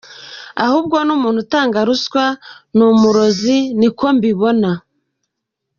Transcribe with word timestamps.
Ahubwo 0.65 0.95
n 1.05 1.09
’umuntu 1.17 1.39
utanga 1.45 1.77
ruswa 1.87 2.25
ni 2.75 2.83
umurozi 2.91 3.57
niko 3.79 4.05
mbibona. 4.15 4.71